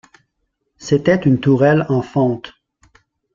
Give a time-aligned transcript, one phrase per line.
[0.79, 2.53] C'était une tourelle en fonte.